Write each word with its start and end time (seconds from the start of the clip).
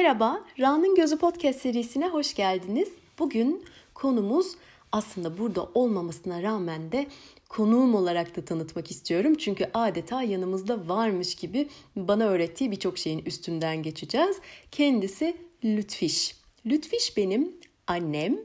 Merhaba, 0.00 0.44
Ra'nın 0.60 0.94
Gözü 0.94 1.18
Podcast 1.18 1.60
serisine 1.60 2.08
hoş 2.08 2.34
geldiniz. 2.34 2.88
Bugün 3.18 3.64
konumuz 3.94 4.46
aslında 4.92 5.38
burada 5.38 5.68
olmamasına 5.74 6.42
rağmen 6.42 6.92
de 6.92 7.06
konuğum 7.48 7.94
olarak 7.94 8.36
da 8.36 8.44
tanıtmak 8.44 8.90
istiyorum. 8.90 9.34
Çünkü 9.34 9.66
adeta 9.74 10.22
yanımızda 10.22 10.88
varmış 10.88 11.34
gibi 11.34 11.68
bana 11.96 12.24
öğrettiği 12.24 12.70
birçok 12.70 12.98
şeyin 12.98 13.24
üstünden 13.24 13.82
geçeceğiz. 13.82 14.36
Kendisi 14.70 15.36
Lütfiş. 15.64 16.36
Lütfiş 16.66 17.16
benim 17.16 17.52
annem. 17.90 18.38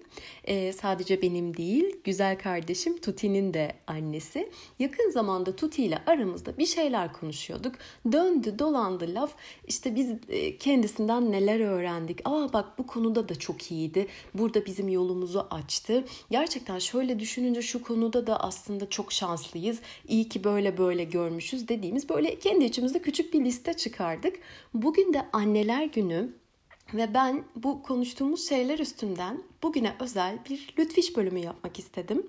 E, 0.43 0.73
sadece 0.73 1.21
benim 1.21 1.57
değil, 1.57 1.95
güzel 2.03 2.37
kardeşim 2.37 2.97
Tuti'nin 2.97 3.53
de 3.53 3.73
annesi. 3.87 4.49
Yakın 4.79 5.09
zamanda 5.09 5.55
Tuti 5.55 5.83
ile 5.83 6.01
aramızda 6.05 6.57
bir 6.57 6.65
şeyler 6.65 7.13
konuşuyorduk. 7.13 7.75
Döndü 8.11 8.59
dolandı 8.59 9.15
laf. 9.15 9.35
İşte 9.67 9.95
biz 9.95 10.11
e, 10.29 10.57
kendisinden 10.57 11.31
neler 11.31 11.59
öğrendik. 11.59 12.19
Aa 12.25 12.53
bak 12.53 12.77
bu 12.77 12.87
konuda 12.87 13.29
da 13.29 13.35
çok 13.35 13.71
iyiydi. 13.71 14.07
Burada 14.33 14.65
bizim 14.65 14.89
yolumuzu 14.89 15.47
açtı. 15.49 16.03
Gerçekten 16.31 16.79
şöyle 16.79 17.19
düşününce 17.19 17.61
şu 17.61 17.83
konuda 17.83 18.27
da 18.27 18.39
aslında 18.39 18.89
çok 18.89 19.11
şanslıyız. 19.11 19.79
İyi 20.07 20.29
ki 20.29 20.43
böyle 20.43 20.77
böyle 20.77 21.03
görmüşüz 21.03 21.67
dediğimiz 21.67 22.09
böyle 22.09 22.39
kendi 22.39 22.65
içimizde 22.65 23.01
küçük 23.01 23.33
bir 23.33 23.45
liste 23.45 23.73
çıkardık. 23.73 24.35
Bugün 24.73 25.13
de 25.13 25.25
anneler 25.33 25.83
günü 25.85 26.29
ve 26.93 27.13
ben 27.13 27.43
bu 27.55 27.83
konuştuğumuz 27.83 28.49
şeyler 28.49 28.79
üstünden 28.79 29.43
bugüne 29.63 29.95
özel 29.99 30.39
bir 30.49 30.73
lütfiş 30.79 31.17
bölümü 31.17 31.39
yapmak 31.39 31.79
istedim. 31.79 32.27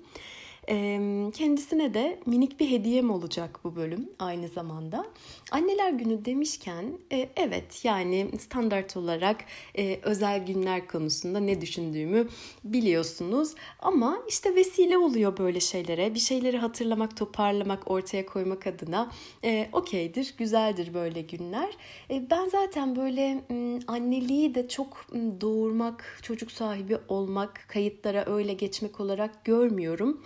Kendisine 1.33 1.95
de 1.95 2.21
minik 2.27 2.61
bir 2.61 2.71
hediyem 2.71 3.11
olacak 3.11 3.61
bu 3.65 3.77
bölüm 3.77 4.09
aynı 4.19 4.49
zamanda. 4.49 5.07
Anneler 5.51 5.91
günü 5.91 6.25
demişken 6.25 6.85
e, 7.13 7.29
evet 7.37 7.85
yani 7.85 8.31
standart 8.39 8.97
olarak 8.97 9.45
e, 9.79 10.01
özel 10.03 10.47
günler 10.47 10.89
konusunda 10.89 11.41
ne 11.41 11.61
düşündüğümü 11.61 12.29
biliyorsunuz. 12.65 13.55
Ama 13.79 14.19
işte 14.29 14.55
vesile 14.55 14.99
oluyor 14.99 15.39
böyle 15.39 15.61
şeylere. 15.61 16.15
Bir 16.15 16.21
şeyleri 16.21 16.59
hatırlamak, 16.59 17.17
toparlamak, 17.17 17.91
ortaya 17.91 18.27
koymak 18.27 18.67
adına 18.67 19.13
e, 19.45 19.69
okeydir, 19.73 20.35
güzeldir 20.39 20.95
böyle 20.95 21.21
günler. 21.21 21.77
Ben 22.11 22.49
zaten 22.49 22.97
böyle 22.97 23.41
anneliği 23.87 24.55
de 24.55 24.69
çok 24.69 25.07
doğurmak, 25.41 26.21
çocuk 26.23 26.53
sahibi 26.53 26.97
olmak, 27.09 27.65
kayıtlara 27.69 28.25
öyle 28.27 28.53
geçmek 28.53 29.01
olarak 29.01 29.45
görmüyorum 29.45 30.23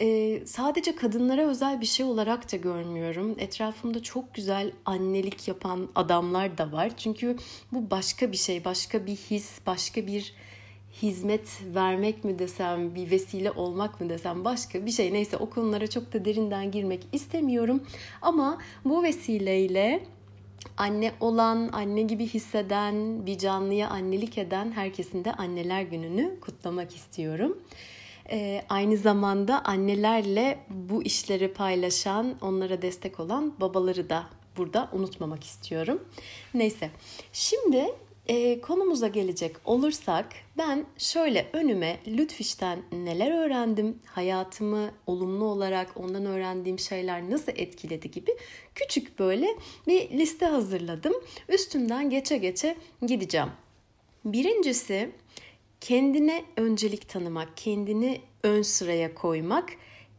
e, 0.00 0.40
sadece 0.46 0.96
kadınlara 0.96 1.48
özel 1.48 1.80
bir 1.80 1.86
şey 1.86 2.06
olarak 2.06 2.52
da 2.52 2.56
görmüyorum. 2.56 3.36
Etrafımda 3.38 4.02
çok 4.02 4.34
güzel 4.34 4.72
annelik 4.84 5.48
yapan 5.48 5.88
adamlar 5.94 6.58
da 6.58 6.72
var. 6.72 6.90
Çünkü 6.96 7.36
bu 7.72 7.90
başka 7.90 8.32
bir 8.32 8.36
şey, 8.36 8.64
başka 8.64 9.06
bir 9.06 9.16
his, 9.16 9.58
başka 9.66 10.06
bir 10.06 10.34
hizmet 11.02 11.60
vermek 11.74 12.24
mi 12.24 12.38
desem, 12.38 12.94
bir 12.94 13.10
vesile 13.10 13.50
olmak 13.50 14.00
mı 14.00 14.08
desem 14.08 14.44
başka 14.44 14.86
bir 14.86 14.90
şey. 14.90 15.12
Neyse 15.12 15.36
o 15.36 15.50
konulara 15.50 15.86
çok 15.86 16.12
da 16.12 16.24
derinden 16.24 16.70
girmek 16.70 17.06
istemiyorum. 17.12 17.82
Ama 18.22 18.58
bu 18.84 19.02
vesileyle 19.02 20.02
anne 20.76 21.12
olan, 21.20 21.70
anne 21.72 22.02
gibi 22.02 22.26
hisseden, 22.26 23.26
bir 23.26 23.38
canlıya 23.38 23.88
annelik 23.88 24.38
eden 24.38 24.72
herkesin 24.72 25.24
de 25.24 25.32
anneler 25.32 25.82
gününü 25.82 26.40
kutlamak 26.40 26.96
istiyorum. 26.96 27.58
Ee, 28.32 28.62
aynı 28.68 28.96
zamanda 28.96 29.64
annelerle 29.64 30.58
bu 30.70 31.02
işleri 31.02 31.52
paylaşan, 31.52 32.38
onlara 32.40 32.82
destek 32.82 33.20
olan 33.20 33.60
babaları 33.60 34.10
da 34.10 34.26
burada 34.56 34.88
unutmamak 34.92 35.44
istiyorum. 35.44 36.04
Neyse, 36.54 36.90
şimdi 37.32 37.94
e, 38.28 38.60
konumuza 38.60 39.08
gelecek 39.08 39.56
olursak 39.64 40.26
ben 40.58 40.86
şöyle 40.98 41.48
önüme 41.52 41.96
Lütfiş'ten 42.06 42.82
neler 42.92 43.44
öğrendim, 43.44 43.98
hayatımı 44.06 44.90
olumlu 45.06 45.44
olarak 45.44 45.96
ondan 45.96 46.26
öğrendiğim 46.26 46.78
şeyler 46.78 47.30
nasıl 47.30 47.52
etkiledi 47.56 48.10
gibi 48.10 48.36
küçük 48.74 49.18
böyle 49.18 49.46
bir 49.86 50.10
liste 50.10 50.46
hazırladım. 50.46 51.14
Üstünden 51.48 52.10
geçe 52.10 52.36
geçe 52.36 52.76
gideceğim. 53.06 53.48
Birincisi 54.24 55.10
kendine 55.80 56.44
öncelik 56.56 57.08
tanımak, 57.08 57.56
kendini 57.56 58.20
ön 58.42 58.62
sıraya 58.62 59.14
koymak. 59.14 59.68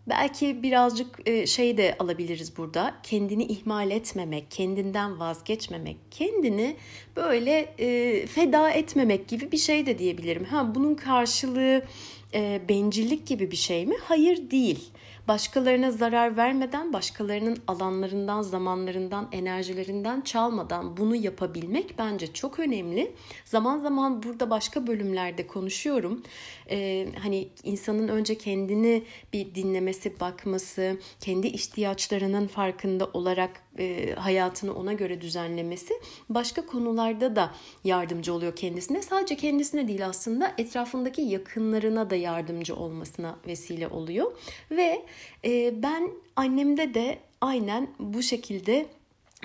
Belki 0.08 0.64
birazcık 0.64 1.20
e, 1.26 1.48
şey 1.48 1.78
de 1.78 1.96
alabiliriz 2.00 2.58
burada. 2.58 2.96
Kendini 3.04 3.44
ihmal 3.44 3.92
etmemek, 3.92 4.52
kendinden 4.52 5.20
vazgeçmemek, 5.20 5.98
kendini 6.12 6.76
böyle 7.16 7.76
e, 7.80 8.28
feda 8.28 8.72
etmemek 8.72 9.28
gibi 9.28 9.52
bir 9.52 9.58
şey 9.58 9.86
de 9.86 10.00
diyebilirim. 10.00 10.44
Ha 10.44 10.76
bunun 10.76 10.96
karşılığı 10.96 11.86
e, 12.34 12.62
bencillik 12.70 13.28
gibi 13.28 13.52
bir 13.52 13.56
şey 13.58 13.86
mi? 13.86 13.96
Hayır 14.04 14.52
değil 14.52 14.92
başkalarına 15.28 15.92
zarar 15.92 16.38
vermeden, 16.38 16.94
başkalarının 16.94 17.58
alanlarından, 17.68 18.42
zamanlarından, 18.42 19.30
enerjilerinden 19.32 20.22
çalmadan 20.22 20.98
bunu 20.98 21.16
yapabilmek 21.16 21.96
bence 21.98 22.34
çok 22.34 22.60
önemli. 22.60 23.12
Zaman 23.46 23.80
zaman 23.80 24.24
burada 24.24 24.50
başka 24.50 24.88
bölümlerde 24.88 25.48
konuşuyorum. 25.48 26.24
Ee, 26.70 27.08
hani 27.24 27.48
insanın 27.64 28.08
önce 28.08 28.38
kendini 28.38 29.04
bir 29.34 29.56
dinlemesi, 29.56 30.20
bakması, 30.20 30.98
kendi 31.20 31.48
ihtiyaçlarının 31.48 32.48
farkında 32.48 33.06
olarak 33.14 33.52
e, 33.80 34.16
hayatını 34.16 34.74
ona 34.74 34.94
göre 34.94 35.22
düzenlemesi 35.22 35.94
başka 36.30 36.66
konularda 36.66 37.36
da 37.36 37.52
yardımcı 37.84 38.34
oluyor 38.34 38.56
kendisine. 38.56 39.02
Sadece 39.02 39.36
kendisine 39.36 39.88
değil 39.88 40.06
aslında 40.06 40.54
etrafındaki 40.58 41.22
yakınlarına 41.22 42.10
da 42.10 42.16
yardımcı 42.16 42.76
olmasına 42.76 43.40
vesile 43.48 43.88
oluyor. 43.88 44.32
Ve 44.72 45.06
e, 45.46 45.84
ben 45.84 46.12
annemde 46.36 46.94
de 46.94 47.20
aynen 47.42 47.90
bu 48.00 48.24
şekilde 48.24 48.86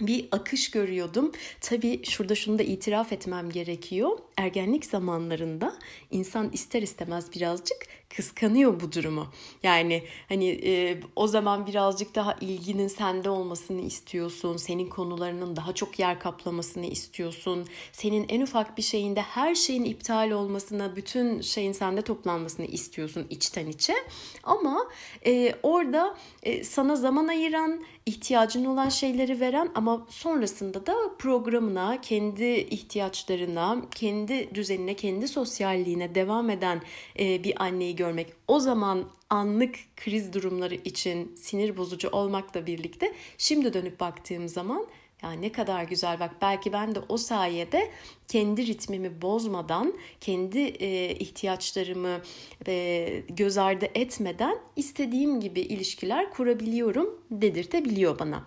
bir 0.00 0.28
akış 0.32 0.70
görüyordum. 0.70 1.32
Tabii 1.60 2.04
şurada 2.04 2.34
şunu 2.34 2.58
da 2.58 2.62
itiraf 2.62 3.12
etmem 3.12 3.50
gerekiyor. 3.50 4.18
Ergenlik 4.36 4.86
zamanlarında 4.86 5.76
insan 6.10 6.50
ister 6.52 6.82
istemez 6.82 7.32
birazcık 7.32 7.86
kıskanıyor 8.16 8.80
bu 8.80 8.92
durumu. 8.92 9.26
Yani 9.62 10.02
hani 10.28 10.48
e, 10.48 11.00
o 11.16 11.26
zaman 11.26 11.66
birazcık 11.66 12.14
daha 12.14 12.36
ilginin 12.40 12.88
sende 12.88 13.30
olmasını 13.30 13.80
istiyorsun. 13.80 14.56
Senin 14.56 14.88
konularının 14.88 15.56
daha 15.56 15.72
çok 15.72 15.98
yer 15.98 16.20
kaplamasını 16.20 16.86
istiyorsun. 16.86 17.66
Senin 17.92 18.26
en 18.28 18.40
ufak 18.40 18.76
bir 18.78 18.82
şeyinde 18.82 19.20
her 19.22 19.54
şeyin 19.54 19.84
iptal 19.84 20.30
olmasına, 20.30 20.96
bütün 20.96 21.40
şeyin 21.40 21.72
sende 21.72 22.02
toplanmasını 22.02 22.66
istiyorsun 22.66 23.26
içten 23.30 23.66
içe. 23.66 23.94
Ama 24.42 24.86
e, 25.26 25.54
orada 25.62 26.16
e, 26.42 26.64
sana 26.64 26.96
zaman 26.96 27.28
ayıran, 27.28 27.80
ihtiyacın 28.06 28.64
olan 28.64 28.88
şeyleri 28.88 29.40
veren 29.40 29.70
ama 29.74 30.06
sonrasında 30.10 30.86
da 30.86 30.94
programına, 31.18 32.00
kendi 32.00 32.44
ihtiyaçlarına, 32.44 33.76
kendi 33.94 34.54
düzenine, 34.54 34.94
kendi 34.94 35.28
sosyalliğine 35.28 36.14
devam 36.14 36.50
eden 36.50 36.82
e, 37.18 37.44
bir 37.44 37.62
anneyi 37.62 37.96
görmek 38.06 38.32
o 38.48 38.60
zaman 38.60 39.04
anlık 39.30 39.76
kriz 39.96 40.32
durumları 40.32 40.74
için 40.74 41.34
sinir 41.36 41.76
bozucu 41.76 42.08
olmakla 42.08 42.66
birlikte 42.66 43.12
şimdi 43.38 43.72
dönüp 43.72 44.00
baktığım 44.00 44.48
zaman 44.48 44.86
ya 45.22 45.32
ne 45.32 45.52
kadar 45.52 45.84
güzel 45.84 46.20
bak 46.20 46.30
belki 46.42 46.72
ben 46.72 46.94
de 46.94 46.98
o 47.08 47.16
sayede 47.16 47.90
kendi 48.28 48.66
ritmimi 48.66 49.22
bozmadan, 49.22 49.94
kendi 50.20 50.58
e, 50.58 51.14
ihtiyaçlarımı 51.14 52.20
e, 52.66 53.22
göz 53.28 53.58
ardı 53.58 53.86
etmeden 53.94 54.58
istediğim 54.76 55.40
gibi 55.40 55.60
ilişkiler 55.60 56.30
kurabiliyorum 56.30 57.20
dedirtebiliyor 57.30 58.18
bana. 58.18 58.44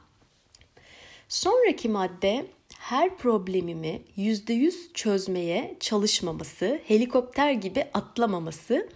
Sonraki 1.30 1.90
madde 1.90 2.46
her 2.80 3.18
problemimi 3.18 4.02
%100 4.18 4.94
çözmeye 4.94 5.78
çalışmaması, 5.80 6.80
helikopter 6.88 7.52
gibi 7.52 7.86
atlamaması, 7.94 8.90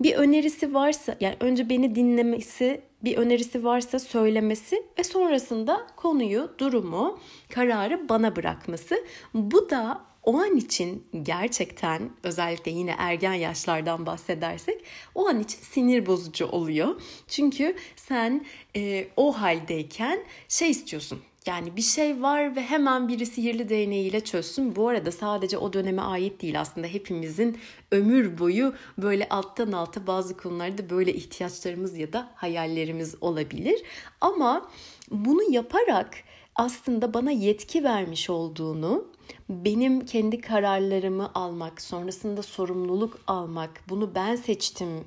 bir 0.00 0.14
önerisi 0.14 0.74
varsa 0.74 1.16
yani 1.20 1.36
önce 1.40 1.68
beni 1.68 1.94
dinlemesi, 1.94 2.80
bir 3.04 3.16
önerisi 3.16 3.64
varsa 3.64 3.98
söylemesi 3.98 4.82
ve 4.98 5.04
sonrasında 5.04 5.86
konuyu, 5.96 6.50
durumu, 6.58 7.18
kararı 7.48 8.08
bana 8.08 8.36
bırakması. 8.36 9.04
Bu 9.34 9.70
da 9.70 10.00
o 10.22 10.38
an 10.38 10.56
için 10.56 11.06
gerçekten 11.22 12.10
özellikle 12.22 12.70
yine 12.70 12.94
ergen 12.98 13.34
yaşlardan 13.34 14.06
bahsedersek 14.06 14.84
o 15.14 15.28
an 15.28 15.40
için 15.40 15.58
sinir 15.58 16.06
bozucu 16.06 16.46
oluyor. 16.46 17.00
Çünkü 17.28 17.76
sen 17.96 18.46
e, 18.76 19.08
o 19.16 19.40
haldeyken 19.40 20.20
şey 20.48 20.70
istiyorsun 20.70 21.20
yani 21.48 21.76
bir 21.76 21.82
şey 21.82 22.22
var 22.22 22.56
ve 22.56 22.62
hemen 22.62 23.08
biri 23.08 23.26
sihirli 23.26 23.68
değneğiyle 23.68 24.20
çözsün. 24.20 24.76
Bu 24.76 24.88
arada 24.88 25.12
sadece 25.12 25.58
o 25.58 25.72
döneme 25.72 26.02
ait 26.02 26.42
değil 26.42 26.60
aslında 26.60 26.86
hepimizin 26.86 27.58
ömür 27.92 28.38
boyu 28.38 28.74
böyle 28.98 29.28
alttan 29.28 29.72
alta 29.72 30.06
bazı 30.06 30.36
konularda 30.36 30.90
böyle 30.90 31.14
ihtiyaçlarımız 31.14 31.96
ya 31.96 32.12
da 32.12 32.30
hayallerimiz 32.34 33.14
olabilir. 33.20 33.82
Ama 34.20 34.68
bunu 35.10 35.52
yaparak 35.52 36.14
aslında 36.54 37.14
bana 37.14 37.30
yetki 37.30 37.84
vermiş 37.84 38.30
olduğunu 38.30 39.04
benim 39.48 40.06
kendi 40.06 40.40
kararlarımı 40.40 41.30
almak, 41.34 41.80
sonrasında 41.80 42.42
sorumluluk 42.42 43.18
almak, 43.26 43.82
bunu 43.88 44.14
ben 44.14 44.36
seçtim 44.36 45.04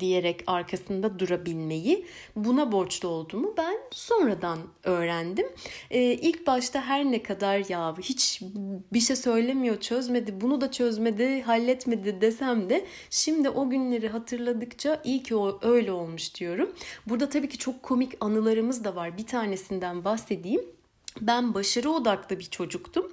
diyerek 0.00 0.44
arkasında 0.46 1.18
durabilmeyi 1.18 2.06
buna 2.36 2.72
borçlu 2.72 3.08
olduğumu 3.08 3.54
ben 3.56 3.76
sonradan 3.90 4.58
öğrendim. 4.84 5.46
Ee, 5.90 6.00
ilk 6.02 6.46
başta 6.46 6.82
her 6.82 7.04
ne 7.04 7.22
kadar 7.22 7.62
ya 7.68 7.98
hiç 7.98 8.42
bir 8.92 9.00
şey 9.00 9.16
söylemiyor, 9.16 9.80
çözmedi, 9.80 10.40
bunu 10.40 10.60
da 10.60 10.70
çözmedi, 10.70 11.42
halletmedi 11.42 12.20
desem 12.20 12.70
de 12.70 12.86
şimdi 13.10 13.50
o 13.50 13.70
günleri 13.70 14.08
hatırladıkça 14.08 15.00
iyi 15.04 15.22
ki 15.22 15.36
o 15.36 15.58
öyle 15.62 15.92
olmuş 15.92 16.34
diyorum. 16.34 16.72
Burada 17.06 17.28
tabii 17.28 17.48
ki 17.48 17.58
çok 17.58 17.82
komik 17.82 18.12
anılarımız 18.20 18.84
da 18.84 18.96
var. 18.96 19.18
Bir 19.18 19.26
tanesinden 19.26 20.04
bahsedeyim. 20.04 20.76
Ben 21.20 21.54
başarı 21.54 21.90
odaklı 21.90 22.38
bir 22.38 22.44
çocuktum. 22.44 23.12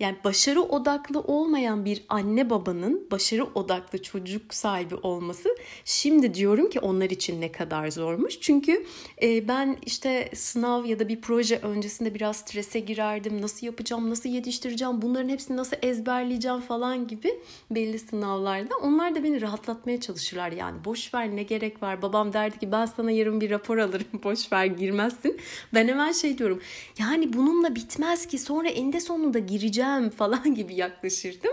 Yani 0.00 0.16
başarı 0.24 0.62
odaklı 0.62 1.20
olmayan 1.20 1.84
bir 1.84 2.04
anne 2.08 2.50
babanın 2.50 3.06
başarı 3.10 3.44
odaklı 3.44 4.02
çocuk 4.02 4.54
sahibi 4.54 4.94
olması 4.94 5.56
şimdi 5.84 6.34
diyorum 6.34 6.70
ki 6.70 6.80
onlar 6.80 7.10
için 7.10 7.40
ne 7.40 7.52
kadar 7.52 7.90
zormuş. 7.90 8.40
Çünkü 8.40 8.86
e, 9.22 9.48
ben 9.48 9.76
işte 9.86 10.30
sınav 10.34 10.84
ya 10.84 10.98
da 10.98 11.08
bir 11.08 11.20
proje 11.20 11.58
öncesinde 11.58 12.14
biraz 12.14 12.36
strese 12.36 12.80
girerdim. 12.80 13.42
Nasıl 13.42 13.66
yapacağım, 13.66 14.10
nasıl 14.10 14.28
yetiştireceğim, 14.28 15.02
bunların 15.02 15.28
hepsini 15.28 15.56
nasıl 15.56 15.76
ezberleyeceğim 15.82 16.60
falan 16.60 17.06
gibi 17.06 17.40
belli 17.70 17.98
sınavlarda. 17.98 18.76
Onlar 18.82 19.14
da 19.14 19.24
beni 19.24 19.40
rahatlatmaya 19.40 20.00
çalışırlar 20.00 20.52
yani. 20.52 20.84
Boş 20.84 21.14
ver 21.14 21.36
ne 21.36 21.42
gerek 21.42 21.82
var. 21.82 22.02
Babam 22.02 22.32
derdi 22.32 22.58
ki 22.58 22.72
ben 22.72 22.86
sana 22.86 23.10
yarın 23.10 23.40
bir 23.40 23.50
rapor 23.50 23.78
alırım. 23.78 24.06
Boş 24.24 24.52
ver 24.52 24.66
girmezsin. 24.66 25.40
Ben 25.74 25.88
hemen 25.88 26.12
şey 26.12 26.38
diyorum. 26.38 26.60
Yani 26.98 27.32
bununla 27.32 27.74
bitmez 27.74 28.26
ki 28.26 28.38
sonra 28.38 28.68
eninde 28.68 29.00
sonunda 29.00 29.38
gireceğim 29.38 29.81
öleceğim 29.82 30.10
falan 30.16 30.54
gibi 30.54 30.74
yaklaşırdım. 30.74 31.52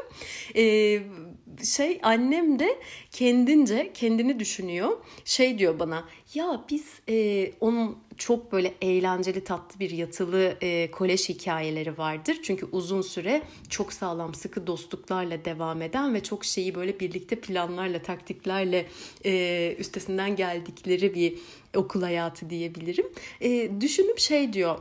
Ee, 0.55 0.99
şey 1.63 1.99
annem 2.03 2.59
de 2.59 2.79
kendince 3.11 3.91
kendini 3.93 4.39
düşünüyor. 4.39 4.97
Şey 5.25 5.57
diyor 5.59 5.79
bana 5.79 6.03
ya 6.33 6.65
biz 6.69 6.85
e, 7.09 7.51
onun 7.59 7.97
çok 8.17 8.51
böyle 8.51 8.73
eğlenceli 8.81 9.43
tatlı 9.43 9.79
bir 9.79 9.89
yatılı 9.89 10.57
e, 10.61 10.91
kolej 10.91 11.29
hikayeleri 11.29 11.97
vardır. 11.97 12.37
Çünkü 12.43 12.65
uzun 12.71 13.01
süre 13.01 13.41
çok 13.69 13.93
sağlam 13.93 14.33
sıkı 14.33 14.67
dostluklarla 14.67 15.45
devam 15.45 15.81
eden 15.81 16.13
ve 16.13 16.23
çok 16.23 16.45
şeyi 16.45 16.75
böyle 16.75 16.99
birlikte 16.99 17.35
planlarla 17.35 18.01
taktiklerle 18.01 18.85
e, 19.25 19.75
üstesinden 19.79 20.35
geldikleri 20.35 21.15
bir 21.15 21.39
okul 21.75 22.01
hayatı 22.01 22.49
diyebilirim. 22.49 23.05
E, 23.41 23.81
düşünüp 23.81 24.19
şey 24.19 24.53
diyor 24.53 24.79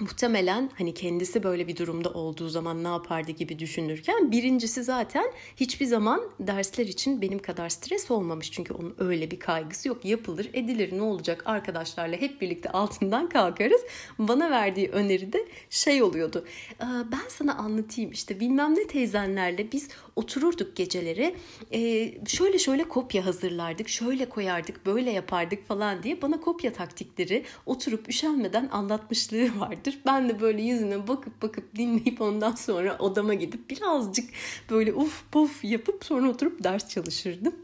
muhtemelen 0.00 0.70
hani 0.78 0.94
kendisi 0.94 1.42
böyle 1.42 1.68
bir 1.68 1.76
durumda 1.76 2.10
olduğu 2.10 2.48
zaman 2.48 2.84
ne 2.84 2.88
yapardı 2.88 3.32
gibi 3.32 3.58
düşünürken 3.58 4.32
birincisi 4.32 4.84
zaten 4.84 5.32
hiçbir 5.56 5.86
zaman 5.86 6.22
dersler 6.40 6.86
için 6.86 7.22
benim 7.22 7.38
kadar 7.38 7.68
stres 7.68 8.10
olmamış. 8.10 8.52
Çünkü 8.52 8.74
onun 8.74 8.94
öyle 8.98 9.30
bir 9.30 9.38
kaygısı 9.38 9.88
yok. 9.88 10.04
Yapılır, 10.04 10.50
edilir, 10.52 10.98
ne 10.98 11.02
olacak 11.02 11.42
arkadaşlarla 11.46 12.16
hep 12.16 12.40
birlikte 12.40 12.70
altından 12.70 13.28
kalkarız. 13.28 13.80
Bana 14.18 14.50
verdiği 14.50 14.88
öneri 14.88 15.32
de 15.32 15.46
şey 15.70 16.02
oluyordu. 16.02 16.44
Ben 16.82 17.28
sana 17.28 17.54
anlatayım 17.54 18.10
işte 18.10 18.40
bilmem 18.40 18.74
ne 18.74 18.86
teyzenlerle 18.86 19.72
biz 19.72 19.88
otururduk 20.16 20.76
geceleri 20.76 21.34
şöyle 22.26 22.58
şöyle 22.58 22.84
kopya 22.84 23.26
hazırlardık, 23.26 23.88
şöyle 23.88 24.28
koyardık, 24.28 24.86
böyle 24.86 25.10
yapardık 25.10 25.68
falan 25.68 26.02
diye 26.02 26.22
bana 26.22 26.40
kopya 26.40 26.72
taktikleri 26.72 27.44
oturup 27.66 28.08
üşenmeden 28.08 28.68
anlatmışlığı 28.72 29.60
vardı 29.60 29.76
vardır. 29.76 29.98
Ben 30.06 30.28
de 30.28 30.40
böyle 30.40 30.62
yüzüne 30.62 31.08
bakıp 31.08 31.42
bakıp 31.42 31.76
dinleyip 31.76 32.20
ondan 32.20 32.54
sonra 32.54 32.98
odama 32.98 33.34
gidip 33.34 33.70
birazcık 33.70 34.30
böyle 34.70 34.92
uf 34.92 35.22
puf 35.32 35.64
yapıp 35.64 36.04
sonra 36.04 36.30
oturup 36.30 36.64
ders 36.64 36.88
çalışırdım. 36.88 37.54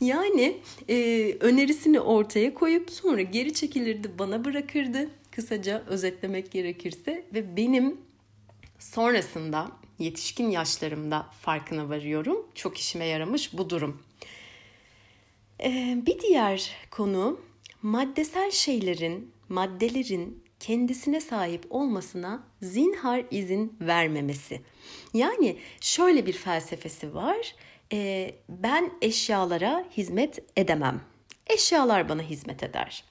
Yani 0.00 0.56
e, 0.88 0.96
önerisini 1.40 2.00
ortaya 2.00 2.54
koyup 2.54 2.90
sonra 2.90 3.22
geri 3.22 3.54
çekilirdi 3.54 4.10
bana 4.18 4.44
bırakırdı. 4.44 5.08
Kısaca 5.30 5.82
özetlemek 5.86 6.50
gerekirse 6.50 7.24
ve 7.34 7.56
benim 7.56 7.96
sonrasında 8.78 9.79
yetişkin 10.00 10.50
yaşlarımda 10.50 11.26
farkına 11.40 11.88
varıyorum. 11.88 12.46
Çok 12.54 12.78
işime 12.78 13.04
yaramış 13.04 13.52
bu 13.52 13.70
durum. 13.70 14.02
Ee, 15.62 15.98
bir 16.06 16.20
diğer 16.20 16.70
konu 16.90 17.40
maddesel 17.82 18.50
şeylerin, 18.50 19.32
maddelerin 19.48 20.44
kendisine 20.60 21.20
sahip 21.20 21.66
olmasına 21.70 22.42
zinhar 22.62 23.24
izin 23.30 23.76
vermemesi. 23.80 24.60
Yani 25.14 25.56
şöyle 25.80 26.26
bir 26.26 26.32
felsefesi 26.32 27.14
var. 27.14 27.54
E, 27.92 28.30
ben 28.48 28.92
eşyalara 29.02 29.84
hizmet 29.96 30.38
edemem. 30.56 31.00
Eşyalar 31.46 32.08
bana 32.08 32.22
hizmet 32.22 32.62
eder. 32.62 33.04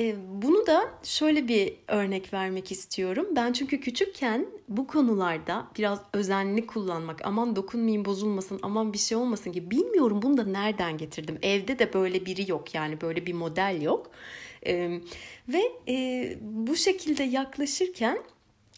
E, 0.00 0.16
bunu 0.42 0.66
da 0.66 0.90
şöyle 1.02 1.48
bir 1.48 1.72
örnek 1.88 2.32
vermek 2.32 2.72
istiyorum. 2.72 3.26
Ben 3.36 3.52
çünkü 3.52 3.80
küçükken 3.80 4.46
bu 4.68 4.86
konularda 4.86 5.66
biraz 5.78 6.00
özenli 6.12 6.66
kullanmak, 6.66 7.26
aman 7.26 7.56
dokunmayayım 7.56 8.04
bozulmasın, 8.04 8.60
aman 8.62 8.92
bir 8.92 8.98
şey 8.98 9.18
olmasın 9.18 9.52
gibi 9.52 9.70
bilmiyorum 9.70 10.22
bunu 10.22 10.36
da 10.36 10.44
nereden 10.44 10.98
getirdim. 10.98 11.38
Evde 11.42 11.78
de 11.78 11.92
böyle 11.92 12.26
biri 12.26 12.50
yok 12.50 12.74
yani 12.74 13.00
böyle 13.00 13.26
bir 13.26 13.32
model 13.32 13.82
yok. 13.82 14.10
E, 14.66 15.00
ve 15.48 15.62
e, 15.88 16.36
bu 16.40 16.76
şekilde 16.76 17.22
yaklaşırken 17.22 18.18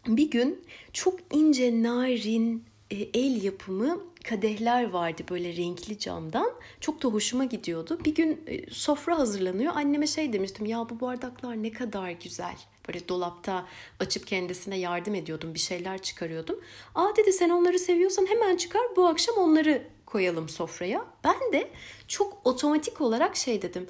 bir 0.06 0.30
gün 0.30 0.64
çok 0.92 1.20
ince, 1.32 1.82
narin, 1.82 2.64
el 2.90 3.42
yapımı 3.42 4.00
kadehler 4.28 4.90
vardı 4.90 5.22
böyle 5.30 5.56
renkli 5.56 5.98
camdan. 5.98 6.50
Çok 6.80 7.02
da 7.02 7.08
hoşuma 7.08 7.44
gidiyordu. 7.44 8.00
Bir 8.04 8.14
gün 8.14 8.44
e, 8.46 8.70
sofra 8.70 9.18
hazırlanıyor. 9.18 9.72
Anneme 9.76 10.06
şey 10.06 10.32
demiştim 10.32 10.66
ya 10.66 10.88
bu 10.90 11.00
bardaklar 11.00 11.62
ne 11.62 11.72
kadar 11.72 12.10
güzel. 12.10 12.56
Böyle 12.88 13.08
dolapta 13.08 13.66
açıp 14.00 14.26
kendisine 14.26 14.78
yardım 14.78 15.14
ediyordum. 15.14 15.54
Bir 15.54 15.58
şeyler 15.58 16.02
çıkarıyordum. 16.02 16.60
Aa 16.94 17.16
dedi 17.16 17.32
sen 17.32 17.50
onları 17.50 17.78
seviyorsan 17.78 18.26
hemen 18.26 18.56
çıkar 18.56 18.82
bu 18.96 19.06
akşam 19.06 19.36
onları 19.36 19.82
koyalım 20.06 20.48
sofraya. 20.48 21.04
Ben 21.24 21.52
de 21.52 21.70
çok 22.08 22.40
otomatik 22.44 23.00
olarak 23.00 23.36
şey 23.36 23.62
dedim 23.62 23.86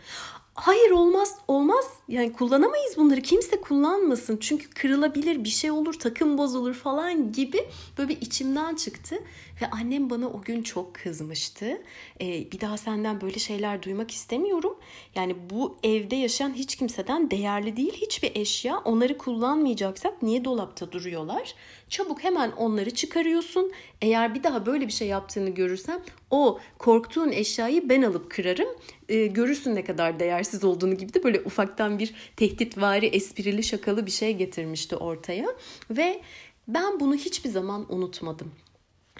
hayır 0.60 0.90
olmaz 0.90 1.38
olmaz. 1.48 1.84
Yani 2.08 2.32
kullanamayız 2.32 2.96
bunları. 2.96 3.22
Kimse 3.22 3.60
kullanmasın. 3.60 4.36
Çünkü 4.36 4.70
kırılabilir 4.70 5.44
bir 5.44 5.48
şey 5.48 5.70
olur 5.70 5.94
takım 5.94 6.38
bozulur 6.38 6.74
falan 6.74 7.32
gibi 7.32 7.68
böyle 7.98 8.08
bir 8.08 8.20
içimden 8.20 8.74
çıktı. 8.74 9.16
Ve 9.62 9.70
annem 9.70 10.10
bana 10.10 10.28
o 10.28 10.42
gün 10.42 10.62
çok 10.62 10.94
kızmıştı. 10.94 11.82
Ee, 12.20 12.52
bir 12.52 12.60
daha 12.60 12.76
senden 12.76 13.20
böyle 13.20 13.38
şeyler 13.38 13.82
duymak 13.82 14.10
istemiyorum. 14.10 14.78
Yani 15.14 15.36
bu 15.50 15.76
evde 15.82 16.16
yaşayan 16.16 16.54
hiç 16.54 16.76
kimseden 16.76 17.30
değerli 17.30 17.76
değil 17.76 17.92
hiçbir 17.92 18.36
eşya. 18.36 18.78
Onları 18.78 19.18
kullanmayacaksak 19.18 20.22
niye 20.22 20.44
dolapta 20.44 20.92
duruyorlar 20.92 21.54
çabuk 21.88 22.24
hemen 22.24 22.50
onları 22.50 22.90
çıkarıyorsun. 22.90 23.72
Eğer 24.02 24.34
bir 24.34 24.42
daha 24.42 24.66
böyle 24.66 24.86
bir 24.86 24.92
şey 24.92 25.08
yaptığını 25.08 25.50
görürsem 25.50 26.00
o 26.30 26.60
korktuğun 26.78 27.32
eşyayı 27.32 27.88
ben 27.88 28.02
alıp 28.02 28.30
kırarım. 28.30 28.68
E, 29.08 29.26
görürsün 29.26 29.74
ne 29.74 29.84
kadar 29.84 30.20
değersiz 30.20 30.64
olduğunu 30.64 30.94
gibi 30.94 31.14
de 31.14 31.24
böyle 31.24 31.40
ufaktan 31.40 31.98
bir 31.98 32.14
tehditvari 32.36 33.06
esprili 33.06 33.62
şakalı 33.62 34.06
bir 34.06 34.10
şey 34.10 34.36
getirmişti 34.36 34.96
ortaya. 34.96 35.46
Ve 35.90 36.20
ben 36.68 37.00
bunu 37.00 37.14
hiçbir 37.14 37.50
zaman 37.50 37.86
unutmadım. 37.94 38.52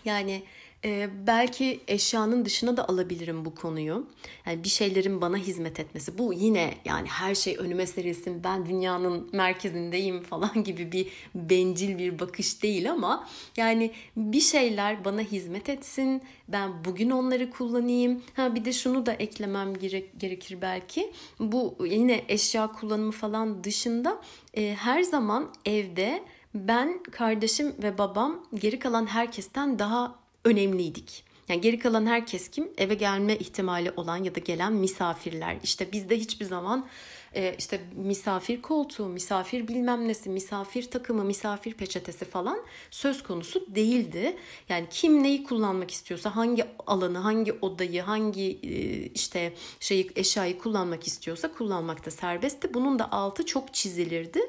Yani 0.04 0.42
ee, 0.84 1.10
belki 1.26 1.80
eşyanın 1.88 2.44
dışına 2.44 2.76
da 2.76 2.88
alabilirim 2.88 3.44
bu 3.44 3.54
konuyu. 3.54 4.06
Yani 4.46 4.64
bir 4.64 4.68
şeylerin 4.68 5.20
bana 5.20 5.36
hizmet 5.36 5.80
etmesi. 5.80 6.18
Bu 6.18 6.32
yine 6.32 6.74
yani 6.84 7.08
her 7.08 7.34
şey 7.34 7.56
önüme 7.58 7.86
serilsin. 7.86 8.44
Ben 8.44 8.66
dünyanın 8.66 9.28
merkezindeyim 9.32 10.22
falan 10.22 10.64
gibi 10.64 10.92
bir 10.92 11.08
bencil 11.34 11.98
bir 11.98 12.18
bakış 12.18 12.62
değil 12.62 12.90
ama 12.90 13.28
yani 13.56 13.92
bir 14.16 14.40
şeyler 14.40 15.04
bana 15.04 15.20
hizmet 15.20 15.68
etsin. 15.68 16.22
Ben 16.48 16.84
bugün 16.84 17.10
onları 17.10 17.50
kullanayım. 17.50 18.22
Ha 18.36 18.54
bir 18.54 18.64
de 18.64 18.72
şunu 18.72 19.06
da 19.06 19.12
eklemem 19.12 19.74
gerek, 19.74 20.20
gerekir 20.20 20.58
belki. 20.62 21.12
Bu 21.40 21.76
yine 21.86 22.24
eşya 22.28 22.72
kullanımı 22.72 23.12
falan 23.12 23.64
dışında 23.64 24.20
e, 24.54 24.74
her 24.74 25.02
zaman 25.02 25.50
evde 25.64 26.22
ben, 26.54 27.02
kardeşim 27.02 27.74
ve 27.82 27.98
babam 27.98 28.46
geri 28.54 28.78
kalan 28.78 29.06
herkesten 29.06 29.78
daha 29.78 30.27
önemliydik. 30.44 31.24
Yani 31.48 31.60
geri 31.60 31.78
kalan 31.78 32.06
herkes 32.06 32.48
kim? 32.48 32.68
Eve 32.78 32.94
gelme 32.94 33.36
ihtimali 33.36 33.90
olan 33.96 34.16
ya 34.24 34.34
da 34.34 34.40
gelen 34.40 34.72
misafirler. 34.72 35.56
İşte 35.62 35.92
bizde 35.92 36.18
hiçbir 36.18 36.44
zaman 36.44 36.86
e, 37.34 37.54
işte 37.58 37.80
misafir 37.96 38.62
koltuğu, 38.62 39.08
misafir 39.08 39.68
bilmem 39.68 40.08
nesi, 40.08 40.30
misafir 40.30 40.90
takımı, 40.90 41.24
misafir 41.24 41.74
peçetesi 41.74 42.24
falan 42.24 42.58
söz 42.90 43.22
konusu 43.22 43.74
değildi. 43.74 44.36
Yani 44.68 44.86
kim 44.90 45.22
neyi 45.22 45.44
kullanmak 45.44 45.90
istiyorsa, 45.90 46.36
hangi 46.36 46.64
alanı, 46.86 47.18
hangi 47.18 47.52
odayı, 47.52 48.02
hangi 48.02 48.60
e, 48.62 49.06
işte 49.06 49.52
şeyi 49.80 50.10
eşyayı 50.16 50.58
kullanmak 50.58 51.06
istiyorsa 51.06 51.52
kullanmakta 51.52 52.10
serbestti. 52.10 52.74
Bunun 52.74 52.98
da 52.98 53.12
altı 53.12 53.46
çok 53.46 53.74
çizilirdi. 53.74 54.40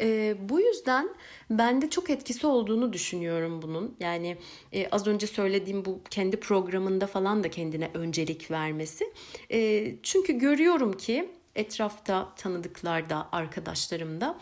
E, 0.00 0.36
bu 0.48 0.60
yüzden 0.60 1.08
bende 1.50 1.90
çok 1.90 2.10
etkisi 2.10 2.46
olduğunu 2.46 2.92
düşünüyorum 2.92 3.62
bunun. 3.62 3.96
Yani 4.00 4.36
e, 4.72 4.88
az 4.90 5.06
önce 5.06 5.26
söylediğim 5.26 5.84
bu 5.84 6.00
kendi 6.10 6.40
programında 6.40 7.06
falan 7.06 7.44
da 7.44 7.50
kendine 7.50 7.90
öncelik 7.94 8.50
vermesi. 8.50 9.12
E, 9.52 9.90
çünkü 10.02 10.32
görüyorum 10.32 10.92
ki 10.92 11.30
etrafta, 11.54 12.34
tanıdıklarda, 12.36 13.28
arkadaşlarımda 13.32 14.38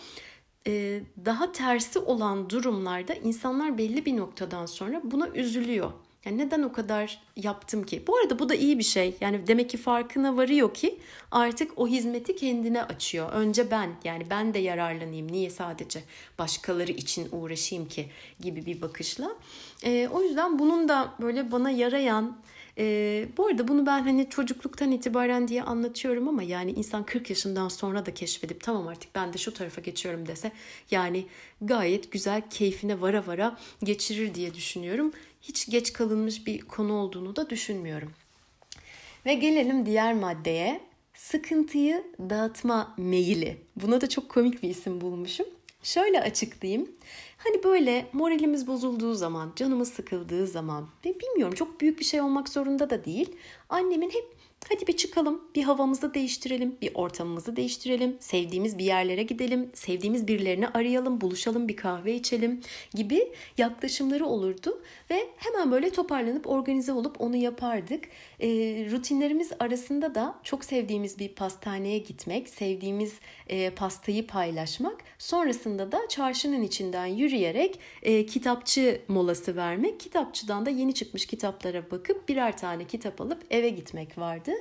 e, 0.66 1.00
daha 1.24 1.52
tersi 1.52 1.98
olan 1.98 2.50
durumlarda 2.50 3.14
insanlar 3.14 3.78
belli 3.78 4.06
bir 4.06 4.16
noktadan 4.16 4.66
sonra 4.66 5.00
buna 5.04 5.28
üzülüyor. 5.28 5.92
Yani 6.24 6.38
neden 6.38 6.62
o 6.62 6.72
kadar 6.72 7.20
yaptım 7.36 7.84
ki? 7.84 8.02
Bu 8.06 8.16
arada 8.16 8.38
bu 8.38 8.48
da 8.48 8.54
iyi 8.54 8.78
bir 8.78 8.84
şey. 8.84 9.16
Yani 9.20 9.46
demek 9.46 9.70
ki 9.70 9.76
farkına 9.76 10.36
varıyor 10.36 10.74
ki 10.74 10.98
artık 11.30 11.78
o 11.78 11.88
hizmeti 11.88 12.36
kendine 12.36 12.82
açıyor. 12.82 13.32
Önce 13.32 13.70
ben 13.70 13.90
yani 14.04 14.26
ben 14.30 14.54
de 14.54 14.58
yararlanayım. 14.58 15.32
Niye 15.32 15.50
sadece 15.50 16.02
başkaları 16.38 16.92
için 16.92 17.28
uğraşayım 17.32 17.88
ki 17.88 18.06
gibi 18.40 18.66
bir 18.66 18.82
bakışla. 18.82 19.36
Ee, 19.84 20.08
o 20.12 20.22
yüzden 20.22 20.58
bunun 20.58 20.88
da 20.88 21.14
böyle 21.20 21.52
bana 21.52 21.70
yarayan 21.70 22.36
ee, 22.78 23.28
bu 23.36 23.46
arada 23.46 23.68
bunu 23.68 23.86
ben 23.86 24.02
hani 24.02 24.28
çocukluktan 24.30 24.90
itibaren 24.90 25.48
diye 25.48 25.62
anlatıyorum 25.62 26.28
ama 26.28 26.42
yani 26.42 26.72
insan 26.72 27.06
40 27.06 27.30
yaşından 27.30 27.68
sonra 27.68 28.06
da 28.06 28.14
keşfedip 28.14 28.62
tamam 28.62 28.88
artık 28.88 29.14
ben 29.14 29.32
de 29.32 29.38
şu 29.38 29.54
tarafa 29.54 29.80
geçiyorum 29.80 30.26
dese 30.26 30.52
yani 30.90 31.26
gayet 31.60 32.12
güzel 32.12 32.42
keyfine 32.50 33.00
vara 33.00 33.26
vara 33.26 33.58
geçirir 33.82 34.34
diye 34.34 34.54
düşünüyorum 34.54 35.12
hiç 35.42 35.70
geç 35.70 35.92
kalınmış 35.92 36.46
bir 36.46 36.60
konu 36.60 36.92
olduğunu 36.92 37.36
da 37.36 37.50
düşünmüyorum. 37.50 38.12
Ve 39.26 39.34
gelelim 39.34 39.86
diğer 39.86 40.14
maddeye. 40.14 40.80
Sıkıntıyı 41.14 42.04
dağıtma 42.20 42.94
meyili. 42.96 43.56
Buna 43.76 44.00
da 44.00 44.08
çok 44.08 44.28
komik 44.28 44.62
bir 44.62 44.68
isim 44.68 45.00
bulmuşum. 45.00 45.46
Şöyle 45.82 46.20
açıklayayım. 46.20 46.90
Hani 47.36 47.64
böyle 47.64 48.06
moralimiz 48.12 48.66
bozulduğu 48.66 49.14
zaman, 49.14 49.52
canımız 49.56 49.92
sıkıldığı 49.92 50.46
zaman 50.46 50.88
ve 51.04 51.20
bilmiyorum 51.20 51.54
çok 51.54 51.80
büyük 51.80 51.98
bir 51.98 52.04
şey 52.04 52.20
olmak 52.20 52.48
zorunda 52.48 52.90
da 52.90 53.04
değil. 53.04 53.36
Annemin 53.68 54.10
hep 54.10 54.24
Hadi 54.68 54.86
bir 54.86 54.96
çıkalım, 54.96 55.40
bir 55.54 55.62
havamızı 55.62 56.14
değiştirelim, 56.14 56.76
bir 56.82 56.90
ortamımızı 56.94 57.56
değiştirelim, 57.56 58.16
sevdiğimiz 58.20 58.78
bir 58.78 58.84
yerlere 58.84 59.22
gidelim, 59.22 59.70
sevdiğimiz 59.74 60.28
birilerini 60.28 60.68
arayalım, 60.68 61.20
buluşalım, 61.20 61.68
bir 61.68 61.76
kahve 61.76 62.14
içelim 62.14 62.60
gibi 62.94 63.32
yaklaşımları 63.58 64.26
olurdu 64.26 64.82
ve 65.10 65.28
hemen 65.36 65.72
böyle 65.72 65.90
toparlanıp 65.90 66.50
organize 66.50 66.92
olup 66.92 67.20
onu 67.20 67.36
yapardık. 67.36 68.04
E, 68.40 68.48
rutinlerimiz 68.90 69.50
arasında 69.60 70.14
da 70.14 70.34
çok 70.42 70.64
sevdiğimiz 70.64 71.18
bir 71.18 71.28
pastaneye 71.28 71.98
gitmek, 71.98 72.48
sevdiğimiz 72.48 73.14
e, 73.48 73.70
pastayı 73.70 74.26
paylaşmak, 74.26 75.00
sonrasında 75.18 75.92
da 75.92 76.00
çarşının 76.08 76.62
içinden 76.62 77.06
yürüyerek 77.06 77.78
e, 78.02 78.26
kitapçı 78.26 79.00
molası 79.08 79.56
vermek, 79.56 80.00
kitapçıdan 80.00 80.66
da 80.66 80.70
yeni 80.70 80.94
çıkmış 80.94 81.26
kitaplara 81.26 81.90
bakıp 81.90 82.28
birer 82.28 82.56
tane 82.56 82.84
kitap 82.84 83.20
alıp 83.20 83.44
eve 83.50 83.68
gitmek 83.68 84.18
vardı. 84.18 84.51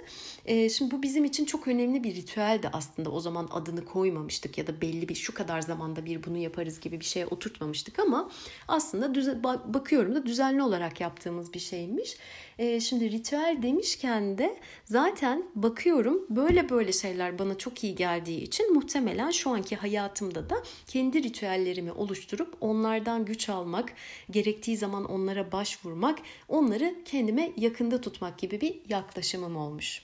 E, 0.45 0.69
şimdi 0.69 0.91
bu 0.91 1.03
bizim 1.03 1.25
için 1.25 1.45
çok 1.45 1.67
önemli 1.67 2.03
bir 2.03 2.15
ritüeldi 2.15 2.69
aslında. 2.73 3.09
O 3.09 3.19
zaman 3.19 3.47
adını 3.51 3.85
koymamıştık 3.85 4.57
ya 4.57 4.67
da 4.67 4.81
belli 4.81 5.09
bir 5.09 5.15
şu 5.15 5.33
kadar 5.33 5.61
zamanda 5.61 6.05
bir 6.05 6.23
bunu 6.23 6.37
yaparız 6.37 6.79
gibi 6.79 6.99
bir 6.99 7.05
şeye 7.05 7.25
oturtmamıştık 7.25 7.99
ama 7.99 8.29
aslında 8.67 9.15
düze, 9.15 9.43
bakıyorum 9.43 10.15
da 10.15 10.25
düzenli 10.25 10.63
olarak 10.63 11.01
yaptığımız 11.01 11.53
bir 11.53 11.59
şeymiş. 11.59 12.17
E, 12.61 12.79
şimdi 12.79 13.11
ritüel 13.11 13.57
demişken 13.61 14.37
de 14.37 14.57
zaten 14.85 15.43
bakıyorum 15.55 16.25
böyle 16.29 16.69
böyle 16.69 16.93
şeyler 16.93 17.39
bana 17.39 17.57
çok 17.57 17.83
iyi 17.83 17.95
geldiği 17.95 18.41
için 18.41 18.73
muhtemelen 18.73 19.31
şu 19.31 19.49
anki 19.49 19.75
hayatımda 19.75 20.49
da 20.49 20.63
kendi 20.87 21.23
ritüellerimi 21.23 21.91
oluşturup 21.91 22.57
onlardan 22.61 23.25
güç 23.25 23.49
almak, 23.49 23.93
gerektiği 24.31 24.77
zaman 24.77 25.05
onlara 25.05 25.51
başvurmak, 25.51 26.19
onları 26.47 26.95
kendime 27.05 27.51
yakında 27.57 28.01
tutmak 28.01 28.37
gibi 28.37 28.61
bir 28.61 28.75
yaklaşımım 28.89 29.55
olmuş. 29.55 30.01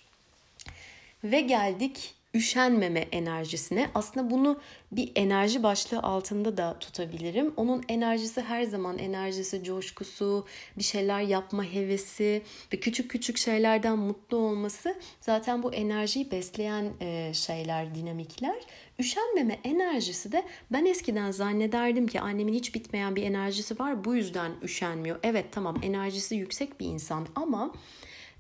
Ve 1.23 1.41
geldik 1.41 2.16
üşenmeme 2.37 2.99
enerjisine. 2.99 3.89
Aslında 3.95 4.29
bunu 4.29 4.59
bir 4.91 5.11
enerji 5.15 5.63
başlığı 5.63 5.99
altında 5.99 6.57
da 6.57 6.79
tutabilirim. 6.79 7.53
Onun 7.57 7.83
enerjisi 7.89 8.41
her 8.41 8.63
zaman 8.63 8.97
enerjisi, 8.97 9.63
coşkusu, 9.63 10.45
bir 10.77 10.83
şeyler 10.83 11.21
yapma 11.21 11.63
hevesi 11.63 12.41
ve 12.73 12.79
küçük 12.79 13.11
küçük 13.11 13.37
şeylerden 13.37 13.97
mutlu 13.97 14.37
olması 14.37 14.95
zaten 15.21 15.63
bu 15.63 15.73
enerjiyi 15.73 16.31
besleyen 16.31 16.93
e, 17.01 17.33
şeyler, 17.33 17.95
dinamikler. 17.95 18.57
Üşenmeme 18.99 19.59
enerjisi 19.63 20.31
de 20.31 20.43
ben 20.71 20.85
eskiden 20.85 21.31
zannederdim 21.31 22.07
ki 22.07 22.21
annemin 22.21 22.53
hiç 22.53 22.75
bitmeyen 22.75 23.15
bir 23.15 23.23
enerjisi 23.23 23.79
var 23.79 24.05
bu 24.05 24.15
yüzden 24.15 24.51
üşenmiyor. 24.63 25.19
Evet 25.23 25.45
tamam 25.51 25.75
enerjisi 25.83 26.35
yüksek 26.35 26.79
bir 26.79 26.85
insan 26.85 27.27
ama 27.35 27.73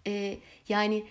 e, 0.07 0.37
yani 0.69 1.03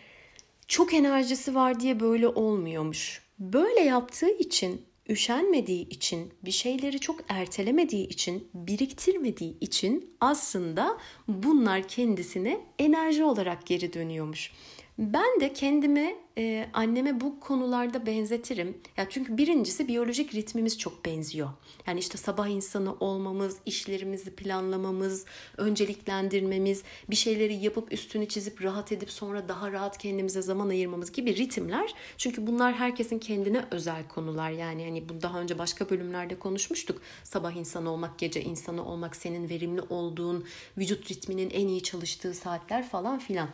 çok 0.68 0.94
enerjisi 0.94 1.54
var 1.54 1.80
diye 1.80 2.00
böyle 2.00 2.28
olmuyormuş. 2.28 3.22
Böyle 3.38 3.80
yaptığı 3.80 4.30
için, 4.30 4.82
üşenmediği 5.08 5.88
için, 5.88 6.32
bir 6.44 6.50
şeyleri 6.50 7.00
çok 7.00 7.20
ertelemediği 7.28 8.08
için, 8.08 8.48
biriktirmediği 8.54 9.58
için 9.60 10.16
aslında 10.20 10.98
bunlar 11.28 11.88
kendisine 11.88 12.60
enerji 12.78 13.24
olarak 13.24 13.66
geri 13.66 13.92
dönüyormuş. 13.92 14.52
Ben 14.98 15.40
de 15.40 15.52
kendimi 15.52 16.16
e, 16.38 16.68
anneme 16.72 17.20
bu 17.20 17.40
konularda 17.40 18.06
benzetirim. 18.06 18.78
Ya 18.96 19.06
çünkü 19.10 19.38
birincisi 19.38 19.88
biyolojik 19.88 20.34
ritmimiz 20.34 20.78
çok 20.78 21.04
benziyor. 21.04 21.50
Yani 21.86 22.00
işte 22.00 22.18
sabah 22.18 22.48
insanı 22.48 22.94
olmamız, 22.94 23.56
işlerimizi 23.66 24.36
planlamamız, 24.36 25.24
önceliklendirmemiz, 25.56 26.82
bir 27.10 27.16
şeyleri 27.16 27.54
yapıp 27.54 27.92
üstünü 27.92 28.28
çizip 28.28 28.62
rahat 28.62 28.92
edip 28.92 29.10
sonra 29.10 29.48
daha 29.48 29.72
rahat 29.72 29.98
kendimize 29.98 30.42
zaman 30.42 30.68
ayırmamız 30.68 31.12
gibi 31.12 31.36
ritimler. 31.36 31.94
Çünkü 32.16 32.46
bunlar 32.46 32.74
herkesin 32.74 33.18
kendine 33.18 33.64
özel 33.70 34.08
konular. 34.08 34.50
Yani 34.50 34.84
hani 34.84 35.08
bu 35.08 35.22
daha 35.22 35.40
önce 35.40 35.58
başka 35.58 35.90
bölümlerde 35.90 36.38
konuşmuştuk. 36.38 37.02
Sabah 37.24 37.52
insanı 37.52 37.90
olmak, 37.90 38.18
gece 38.18 38.42
insanı 38.42 38.84
olmak, 38.84 39.16
senin 39.16 39.48
verimli 39.48 39.80
olduğun, 39.80 40.44
vücut 40.78 41.10
ritminin 41.10 41.50
en 41.50 41.68
iyi 41.68 41.82
çalıştığı 41.82 42.34
saatler 42.34 42.88
falan 42.88 43.18
filan. 43.18 43.48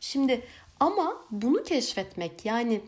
Şimdi 0.00 0.42
ama 0.80 1.24
bunu 1.30 1.62
keşfetmek 1.62 2.44
yani 2.44 2.80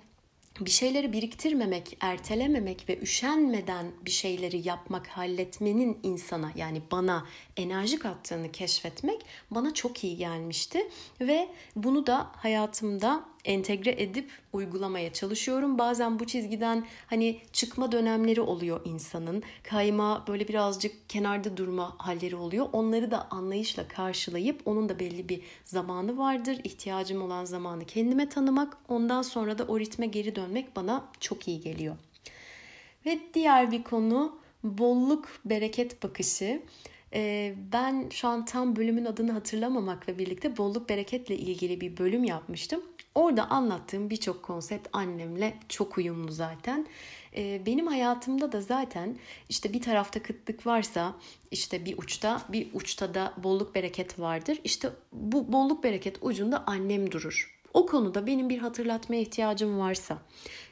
bir 0.61 0.71
şeyleri 0.71 1.13
biriktirmemek, 1.13 1.97
ertelememek 2.01 2.89
ve 2.89 3.01
üşenmeden 3.01 3.87
bir 4.05 4.11
şeyleri 4.11 4.69
yapmak, 4.69 5.07
halletmenin 5.07 5.99
insana 6.03 6.53
yani 6.57 6.83
bana 6.93 7.27
enerji 7.61 7.99
kattığını 7.99 8.53
keşfetmek 8.53 9.27
bana 9.51 9.75
çok 9.75 10.05
iyi 10.05 10.17
gelmişti 10.17 10.89
ve 11.21 11.49
bunu 11.77 12.07
da 12.07 12.31
hayatımda 12.33 13.25
entegre 13.45 14.03
edip 14.03 14.31
uygulamaya 14.53 15.13
çalışıyorum. 15.13 15.79
Bazen 15.79 16.19
bu 16.19 16.27
çizgiden 16.27 16.87
hani 17.07 17.41
çıkma 17.53 17.93
dönemleri 17.93 18.41
oluyor 18.41 18.81
insanın. 18.85 19.43
Kayma 19.63 20.25
böyle 20.29 20.49
birazcık 20.49 21.09
kenarda 21.11 21.57
durma 21.57 21.95
halleri 21.99 22.37
oluyor. 22.37 22.69
Onları 22.73 23.11
da 23.11 23.31
anlayışla 23.31 23.89
karşılayıp 23.89 24.63
onun 24.65 24.89
da 24.89 24.99
belli 24.99 25.29
bir 25.29 25.43
zamanı 25.65 26.19
vardır. 26.19 26.61
İhtiyacım 26.65 27.23
olan 27.23 27.45
zamanı 27.45 27.85
kendime 27.85 28.29
tanımak, 28.29 28.77
ondan 28.89 29.23
sonra 29.23 29.59
da 29.59 29.65
o 29.65 29.81
ritme 29.81 30.07
geri 30.07 30.37
dönmek 30.37 30.77
bana 30.77 31.05
çok 31.21 31.49
iyi 31.49 31.61
geliyor. 31.61 31.97
Ve 33.07 33.21
diğer 33.35 33.71
bir 33.71 33.83
konu 33.83 34.39
bolluk 34.65 35.29
bereket 35.45 36.03
bakışı. 36.03 36.63
Ben 37.73 38.09
şu 38.11 38.29
an 38.29 38.45
tam 38.45 38.77
bölümün 38.77 39.05
adını 39.05 39.33
hatırlamamakla 39.33 40.19
birlikte 40.19 40.57
bolluk 40.57 40.89
bereketle 40.89 41.37
ilgili 41.37 41.81
bir 41.81 41.97
bölüm 41.97 42.25
yapmıştım. 42.25 42.83
Orada 43.15 43.51
anlattığım 43.51 44.11
birçok 44.11 44.43
konsept 44.43 44.89
annemle 44.93 45.55
çok 45.69 45.99
uyumlu 45.99 46.33
zaten. 46.33 46.87
Benim 47.37 47.87
hayatımda 47.87 48.53
da 48.53 48.61
zaten 48.61 49.17
işte 49.49 49.73
bir 49.73 49.83
tarafta 49.83 50.23
kıtlık 50.23 50.67
varsa 50.67 51.15
işte 51.51 51.85
bir 51.85 51.99
uçta 51.99 52.43
bir 52.49 52.69
uçta 52.75 53.15
da 53.15 53.35
bolluk 53.37 53.75
bereket 53.75 54.21
vardır. 54.21 54.59
İşte 54.65 54.91
bu 55.13 55.53
bolluk 55.53 55.85
bereket 55.85 56.19
ucunda 56.21 56.65
annem 56.67 57.11
durur. 57.11 57.60
O 57.75 57.87
konuda 57.87 58.27
benim 58.27 58.49
bir 58.49 58.59
hatırlatmaya 58.59 59.23
ihtiyacım 59.23 59.79
varsa, 59.79 60.19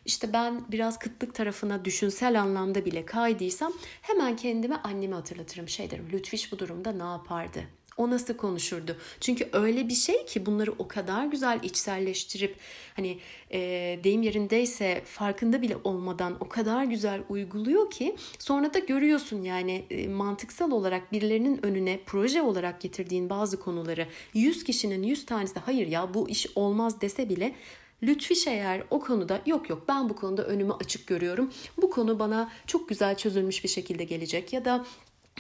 işte 0.05 0.33
ben 0.33 0.65
biraz 0.73 0.99
kıtlık 0.99 1.35
tarafına 1.35 1.85
düşünsel 1.85 2.41
anlamda 2.41 2.85
bile 2.85 3.07
kaydıysam 3.07 3.73
hemen 4.03 4.37
kendime 4.37 4.77
annemi 4.77 5.15
hatırlatırım. 5.15 5.69
Şey 5.69 5.91
derim, 5.91 6.09
Lütfiş 6.13 6.53
bu 6.53 6.59
durumda 6.59 6.93
ne 6.93 7.03
yapardı? 7.03 7.78
O 7.99 8.11
nasıl 8.11 8.35
konuşurdu? 8.37 8.97
Çünkü 9.21 9.49
öyle 9.53 9.89
bir 9.89 9.95
şey 9.95 10.27
ki 10.27 10.47
bunları 10.47 10.73
o 10.79 10.89
kadar 10.89 11.27
güzel 11.27 11.61
içselleştirip 11.63 12.57
hani 12.97 13.19
e, 13.53 13.59
deyim 14.05 14.23
yerindeyse 14.23 15.03
farkında 15.05 15.63
bile 15.63 15.77
olmadan 15.85 16.37
o 16.41 16.49
kadar 16.49 16.85
güzel 16.85 17.21
uyguluyor 17.29 17.91
ki 17.91 18.17
sonra 18.39 18.75
da 18.75 18.79
görüyorsun 18.79 19.43
yani 19.43 19.85
e, 19.91 20.09
mantıksal 20.09 20.71
olarak 20.71 21.13
birilerinin 21.13 21.67
önüne 21.67 22.01
proje 22.07 22.43
olarak 22.43 22.81
getirdiğin 22.81 23.31
bazı 23.31 23.61
konuları 23.61 24.07
100 24.35 24.65
kişinin 24.65 25.03
100 25.03 25.27
tanesi 25.27 25.59
hayır 25.59 25.87
ya 25.87 26.15
bu 26.15 26.29
iş 26.29 26.47
olmaz 26.55 27.01
dese 27.01 27.29
bile 27.29 27.55
Lütfiş 28.03 28.47
eğer 28.47 28.83
o 28.91 29.01
konuda 29.01 29.41
yok 29.47 29.71
yok 29.71 29.85
ben 29.89 30.09
bu 30.09 30.17
konuda 30.17 30.45
önümü 30.47 30.73
açık 30.73 31.07
görüyorum. 31.07 31.53
Bu 31.83 31.91
konu 31.91 32.19
bana 32.19 32.51
çok 32.67 32.89
güzel 32.89 33.17
çözülmüş 33.17 33.65
bir 33.65 33.69
şekilde 33.69 34.05
gelecek 34.05 34.53
ya 34.53 34.65
da 34.65 34.85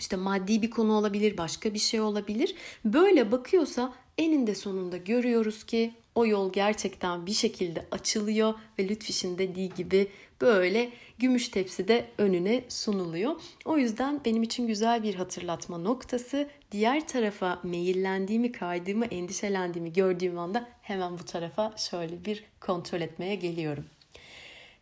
işte 0.01 0.17
maddi 0.17 0.63
bir 0.63 0.71
konu 0.71 0.93
olabilir, 0.93 1.39
başka 1.39 1.75
bir 1.75 1.79
şey 1.79 2.01
olabilir. 2.01 2.55
Böyle 2.85 3.33
bakıyorsa 3.33 3.93
eninde 4.19 4.55
sonunda 4.55 4.97
görüyoruz 4.97 5.65
ki 5.65 5.95
o 6.15 6.27
yol 6.27 6.53
gerçekten 6.53 7.27
bir 7.27 7.33
şekilde 7.33 7.87
açılıyor 7.91 8.55
ve 8.79 8.89
Lütfiş'in 8.89 9.39
dediği 9.39 9.75
gibi 9.75 10.09
böyle 10.41 10.91
gümüş 11.19 11.49
tepside 11.49 12.09
önüne 12.19 12.65
sunuluyor. 12.69 13.41
O 13.65 13.79
yüzden 13.79 14.21
benim 14.25 14.43
için 14.43 14.67
güzel 14.67 15.03
bir 15.03 15.15
hatırlatma 15.15 15.79
noktası. 15.79 16.49
Diğer 16.73 17.09
tarafa 17.09 17.61
meyillendiğimi, 17.63 18.53
kaydığımı, 18.53 19.05
endişelendiğimi 19.05 19.93
gördüğüm 19.93 20.39
anda 20.39 20.69
hemen 20.83 21.19
bu 21.19 21.25
tarafa 21.25 21.75
şöyle 21.77 22.25
bir 22.25 22.45
kontrol 22.61 23.01
etmeye 23.01 23.35
geliyorum. 23.35 23.85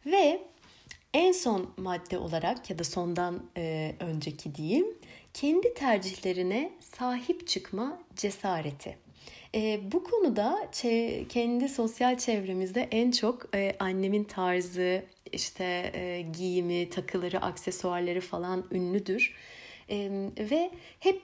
Ve 0.07 0.43
en 1.17 1.33
son 1.33 1.71
madde 1.77 2.19
olarak 2.19 2.71
ya 2.71 2.79
da 2.79 2.85
sondan 2.85 3.43
e, 3.57 3.95
önceki 4.01 4.55
diyeyim, 4.55 4.87
kendi 5.35 5.75
tercihlerine 5.75 6.73
sahip 6.81 7.47
çıkma 7.49 7.99
cesareti. 8.17 8.97
E, 9.55 9.81
bu 9.93 10.05
konuda 10.05 10.71
kendi 11.29 11.69
sosyal 11.69 12.19
çevremizde 12.19 12.89
en 12.91 13.11
çok 13.11 13.57
e, 13.57 13.77
annemin 13.79 14.25
tarzı, 14.25 15.05
işte 15.33 15.91
e, 15.95 16.27
giyimi, 16.33 16.91
takıları, 16.91 17.41
aksesuarları 17.41 18.21
falan 18.21 18.65
ünlüdür. 18.71 19.35
E, 19.91 20.11
ve 20.39 20.71
hep 21.01 21.23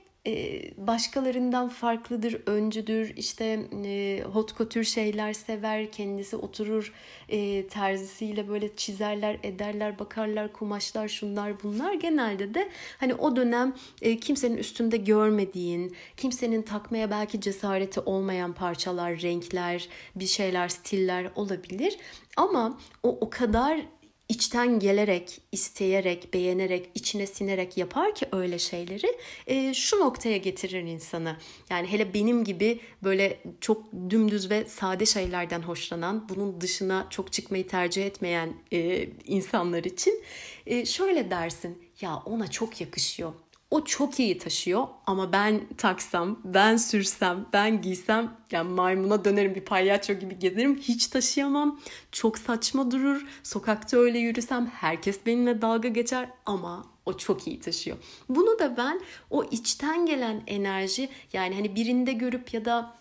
başkalarından 0.77 1.69
farklıdır, 1.69 2.43
öncüdür, 2.47 3.13
işte 3.17 3.69
e, 3.85 4.23
hot 4.33 4.59
couture 4.59 4.85
şeyler 4.85 5.33
sever, 5.33 5.93
kendisi 5.93 6.37
oturur 6.37 6.93
e, 7.29 7.67
terzisiyle 7.67 8.49
böyle 8.49 8.77
çizerler, 8.77 9.39
ederler, 9.43 9.99
bakarlar, 9.99 10.53
kumaşlar, 10.53 11.09
şunlar 11.09 11.63
bunlar. 11.63 11.95
Genelde 11.95 12.55
de 12.55 12.69
hani 12.99 13.15
o 13.15 13.37
dönem 13.37 13.75
kimsenin 14.21 14.57
üstünde 14.57 14.97
görmediğin, 14.97 15.97
kimsenin 16.17 16.63
takmaya 16.63 17.11
belki 17.11 17.41
cesareti 17.41 18.01
olmayan 18.01 18.53
parçalar, 18.53 19.23
renkler, 19.23 19.89
bir 20.17 20.27
şeyler, 20.27 20.69
stiller 20.69 21.31
olabilir. 21.35 21.99
Ama 22.37 22.79
o 23.03 23.19
o 23.21 23.31
kadar 23.31 23.81
içten 24.29 24.79
gelerek, 24.79 25.41
isteyerek, 25.53 26.35
beğenerek, 26.35 26.91
içine 26.95 27.27
sinerek 27.27 27.77
yapar 27.77 28.15
ki 28.15 28.27
öyle 28.33 28.59
şeyleri 28.59 29.19
e, 29.47 29.75
şu 29.75 30.01
noktaya 30.01 30.37
getirir 30.37 30.83
insanı. 30.83 31.37
Yani 31.71 31.87
hele 31.87 32.15
benim 32.15 32.45
gibi 32.45 32.81
böyle 33.05 33.41
çok 33.61 33.93
dümdüz 34.11 34.51
ve 34.51 34.65
sade 34.65 35.07
şeylerden 35.07 35.63
hoşlanan, 35.63 36.29
bunun 36.29 36.61
dışına 36.61 37.07
çok 37.11 37.33
çıkmayı 37.33 37.69
tercih 37.69 38.07
etmeyen 38.07 38.55
e, 38.73 39.09
insanlar 39.25 39.85
için 39.85 40.25
e, 40.67 40.87
şöyle 40.87 41.31
dersin. 41.31 41.83
Ya 42.01 42.23
ona 42.27 42.51
çok 42.51 42.81
yakışıyor 42.81 43.33
o 43.73 43.85
çok 43.85 44.21
iyi 44.21 44.39
taşıyor 44.39 44.87
ama 45.07 45.33
ben 45.33 45.61
taksam, 45.79 46.39
ben 46.45 46.77
sürsem, 46.77 47.47
ben 47.53 47.83
giysem 47.83 48.37
yani 48.51 48.71
maymuna 48.71 49.25
dönerim 49.25 49.55
bir 49.55 49.65
palyaço 49.65 50.13
gibi 50.13 50.39
gezerim 50.39 50.79
hiç 50.79 51.07
taşıyamam. 51.07 51.81
Çok 52.13 52.39
saçma 52.39 52.91
durur. 52.91 53.27
Sokakta 53.43 53.97
öyle 53.97 54.19
yürüsem 54.19 54.67
herkes 54.67 55.27
benimle 55.27 55.63
dalga 55.63 55.89
geçer 55.89 56.29
ama 56.47 56.87
o 57.07 57.17
çok 57.17 57.47
iyi 57.47 57.61
taşıyor. 57.61 57.97
Bunu 58.29 58.59
da 58.59 58.77
ben 58.77 59.01
o 59.31 59.45
içten 59.45 60.07
gelen 60.07 60.43
enerji 60.47 61.09
yani 61.33 61.55
hani 61.55 61.75
birinde 61.75 62.13
görüp 62.13 62.55
ya 62.55 62.65
da 62.65 62.95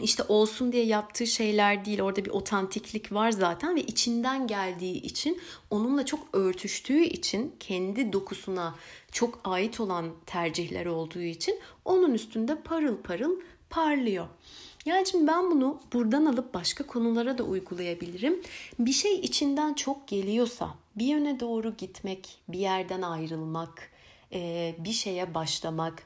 işte 0.00 0.22
olsun 0.28 0.72
diye 0.72 0.84
yaptığı 0.84 1.26
şeyler 1.26 1.84
değil. 1.84 2.00
Orada 2.00 2.24
bir 2.24 2.30
otantiklik 2.30 3.12
var 3.12 3.30
zaten 3.30 3.76
ve 3.76 3.80
içinden 3.80 4.46
geldiği 4.46 5.02
için 5.02 5.40
onunla 5.70 6.06
çok 6.06 6.20
örtüştüğü 6.32 7.02
için 7.02 7.54
kendi 7.60 8.12
dokusuna 8.12 8.74
çok 9.12 9.40
ait 9.44 9.80
olan 9.80 10.06
tercihler 10.26 10.86
olduğu 10.86 11.20
için 11.20 11.60
onun 11.84 12.14
üstünde 12.14 12.62
parıl 12.62 12.96
parıl 12.96 13.40
parlıyor. 13.70 14.26
Yani 14.84 15.06
şimdi 15.06 15.26
ben 15.26 15.50
bunu 15.50 15.80
buradan 15.92 16.26
alıp 16.26 16.54
başka 16.54 16.86
konulara 16.86 17.38
da 17.38 17.42
uygulayabilirim. 17.42 18.42
Bir 18.78 18.92
şey 18.92 19.14
içinden 19.14 19.74
çok 19.74 20.08
geliyorsa 20.08 20.74
bir 20.96 21.06
yöne 21.06 21.40
doğru 21.40 21.76
gitmek, 21.76 22.38
bir 22.48 22.58
yerden 22.58 23.02
ayrılmak, 23.02 23.90
bir 24.78 24.92
şeye 24.92 25.34
başlamak, 25.34 26.02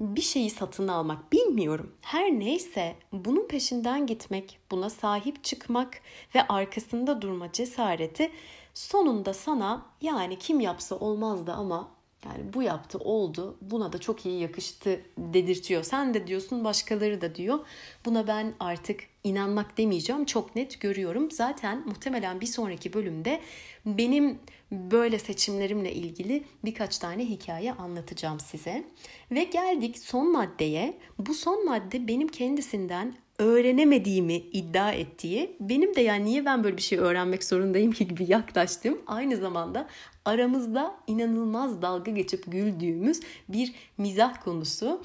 bir 0.00 0.22
şeyi 0.22 0.50
satın 0.50 0.88
almak 0.88 1.32
bilmiyorum. 1.32 1.92
Her 2.00 2.30
neyse 2.30 2.96
bunun 3.12 3.48
peşinden 3.48 4.06
gitmek, 4.06 4.58
buna 4.70 4.90
sahip 4.90 5.44
çıkmak 5.44 6.00
ve 6.34 6.48
arkasında 6.48 7.22
durma 7.22 7.52
cesareti 7.52 8.30
sonunda 8.74 9.34
sana 9.34 9.86
yani 10.00 10.38
kim 10.38 10.60
yapsa 10.60 10.96
olmazdı 10.96 11.52
ama 11.52 11.88
yani 12.24 12.54
bu 12.54 12.62
yaptı 12.62 12.98
oldu 12.98 13.56
buna 13.60 13.92
da 13.92 13.98
çok 13.98 14.26
iyi 14.26 14.40
yakıştı 14.40 15.00
dedirtiyor. 15.18 15.82
Sen 15.82 16.14
de 16.14 16.26
diyorsun 16.26 16.64
başkaları 16.64 17.20
da 17.20 17.34
diyor. 17.34 17.58
Buna 18.04 18.26
ben 18.26 18.54
artık 18.60 19.00
inanmak 19.24 19.78
demeyeceğim 19.78 20.24
çok 20.24 20.56
net 20.56 20.80
görüyorum. 20.80 21.30
Zaten 21.30 21.82
muhtemelen 21.86 22.40
bir 22.40 22.46
sonraki 22.46 22.92
bölümde 22.92 23.40
benim 23.86 24.38
böyle 24.70 25.18
seçimlerimle 25.18 25.92
ilgili 25.92 26.44
birkaç 26.64 26.98
tane 26.98 27.24
hikaye 27.24 27.72
anlatacağım 27.72 28.40
size. 28.40 28.84
Ve 29.30 29.44
geldik 29.44 29.98
son 29.98 30.32
maddeye. 30.32 30.98
Bu 31.18 31.34
son 31.34 31.64
madde 31.64 32.08
benim 32.08 32.28
kendisinden 32.28 33.14
öğrenemediğimi 33.38 34.34
iddia 34.34 34.92
ettiği, 34.92 35.56
benim 35.60 35.94
de 35.94 36.00
yani 36.00 36.24
niye 36.24 36.44
ben 36.44 36.64
böyle 36.64 36.76
bir 36.76 36.82
şey 36.82 36.98
öğrenmek 36.98 37.44
zorundayım 37.44 37.92
ki 37.92 38.08
gibi 38.08 38.24
yaklaştım. 38.28 39.02
Aynı 39.06 39.36
zamanda 39.36 39.88
aramızda 40.24 40.96
inanılmaz 41.06 41.82
dalga 41.82 42.10
geçip 42.10 42.52
güldüğümüz 42.52 43.20
bir 43.48 43.72
mizah 43.98 44.44
konusu. 44.44 45.02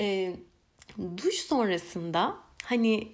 E, 0.00 0.36
duş 1.16 1.34
sonrasında 1.34 2.36
hani 2.64 3.08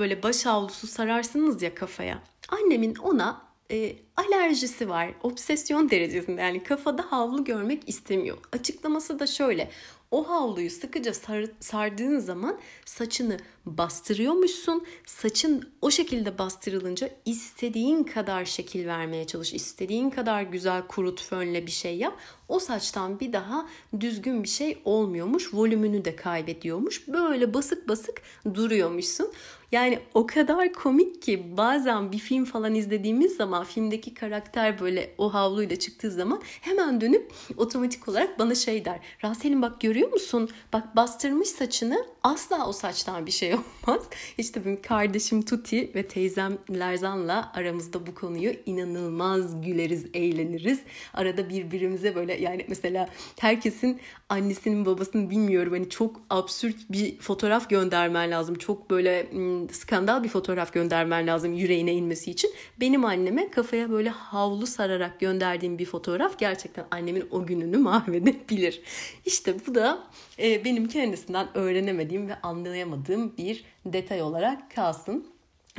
böyle 0.00 0.22
baş 0.22 0.46
havlusu 0.46 0.86
sararsınız 0.86 1.62
ya 1.62 1.74
kafaya. 1.74 2.22
Annemin 2.48 2.94
ona 2.94 3.42
e, 3.70 3.96
alerjisi 4.16 4.88
var. 4.88 5.10
Obsesyon 5.22 5.90
derecesinde 5.90 6.40
yani 6.40 6.62
kafada 6.62 7.02
havlu 7.12 7.44
görmek 7.44 7.88
istemiyor. 7.88 8.38
Açıklaması 8.52 9.18
da 9.18 9.26
şöyle. 9.26 9.70
O 10.10 10.28
havluyu 10.28 10.70
sıkıca 10.70 11.14
sar, 11.14 11.44
sardığın 11.60 12.18
zaman 12.18 12.58
saçını 12.84 13.36
bastırıyormuşsun. 13.66 14.86
Saçın 15.06 15.72
o 15.82 15.90
şekilde 15.90 16.38
bastırılınca 16.38 17.10
istediğin 17.24 18.04
kadar 18.04 18.44
şekil 18.44 18.86
vermeye 18.86 19.26
çalış. 19.26 19.54
istediğin 19.54 20.10
kadar 20.10 20.42
güzel 20.42 20.86
kurut 20.86 21.22
fönle 21.22 21.66
bir 21.66 21.70
şey 21.70 21.96
yap. 21.96 22.18
O 22.50 22.58
saçtan 22.58 23.20
bir 23.20 23.32
daha 23.32 23.66
düzgün 24.00 24.42
bir 24.42 24.48
şey 24.48 24.78
olmuyormuş. 24.84 25.54
Volümünü 25.54 26.04
de 26.04 26.16
kaybediyormuş. 26.16 27.08
Böyle 27.08 27.54
basık 27.54 27.88
basık 27.88 28.22
duruyormuşsun. 28.54 29.32
Yani 29.72 29.98
o 30.14 30.26
kadar 30.26 30.72
komik 30.72 31.22
ki 31.22 31.56
bazen 31.56 32.12
bir 32.12 32.18
film 32.18 32.44
falan 32.44 32.74
izlediğimiz 32.74 33.36
zaman 33.36 33.64
filmdeki 33.64 34.14
karakter 34.14 34.80
böyle 34.80 35.14
o 35.18 35.34
havluyla 35.34 35.76
çıktığı 35.76 36.10
zaman 36.10 36.40
hemen 36.42 37.00
dönüp 37.00 37.32
otomatik 37.56 38.08
olarak 38.08 38.38
bana 38.38 38.54
şey 38.54 38.84
der. 38.84 39.00
Rasel'in 39.24 39.62
bak 39.62 39.80
görüyor 39.80 40.12
musun? 40.12 40.48
Bak 40.72 40.96
bastırmış 40.96 41.48
saçını 41.48 42.06
asla 42.22 42.68
o 42.68 42.72
saçtan 42.72 43.26
bir 43.26 43.30
şey 43.30 43.54
olmaz. 43.86 44.02
İşte 44.38 44.64
benim 44.64 44.82
kardeşim 44.82 45.42
Tuti 45.42 45.90
ve 45.94 46.08
teyzem 46.08 46.58
Lerzan'la 46.70 47.52
aramızda 47.54 48.06
bu 48.06 48.14
konuyu 48.14 48.52
inanılmaz 48.66 49.62
güleriz, 49.62 50.06
eğleniriz. 50.14 50.80
Arada 51.14 51.48
birbirimize 51.48 52.14
böyle 52.14 52.39
yani 52.40 52.64
mesela 52.68 53.08
herkesin 53.40 54.00
annesinin 54.28 54.86
babasının 54.86 55.30
bilmiyorum 55.30 55.72
hani 55.72 55.88
çok 55.88 56.20
absürt 56.30 56.76
bir 56.90 57.18
fotoğraf 57.18 57.70
göndermen 57.70 58.30
lazım. 58.30 58.54
Çok 58.54 58.90
böyle 58.90 59.26
skandal 59.72 60.24
bir 60.24 60.28
fotoğraf 60.28 60.72
göndermen 60.72 61.26
lazım 61.26 61.52
yüreğine 61.52 61.92
inmesi 61.94 62.30
için. 62.30 62.50
Benim 62.80 63.04
anneme 63.04 63.50
kafaya 63.50 63.90
böyle 63.90 64.08
havlu 64.08 64.66
sararak 64.66 65.20
gönderdiğim 65.20 65.78
bir 65.78 65.86
fotoğraf 65.86 66.38
gerçekten 66.38 66.86
annemin 66.90 67.24
o 67.30 67.46
gününü 67.46 67.78
mahvedebilir. 67.78 68.82
İşte 69.26 69.54
bu 69.66 69.74
da 69.74 70.04
e, 70.38 70.64
benim 70.64 70.88
kendisinden 70.88 71.48
öğrenemediğim 71.54 72.28
ve 72.28 72.34
anlayamadığım 72.40 73.36
bir 73.36 73.64
detay 73.84 74.22
olarak 74.22 74.74
kalsın 74.74 75.26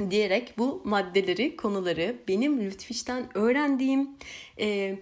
diyerek 0.10 0.54
bu 0.58 0.82
maddeleri, 0.84 1.56
konuları 1.56 2.15
benim 2.28 2.62
Lütfiş'ten 2.62 3.38
öğrendiğim, 3.38 4.10
e, 4.60 5.00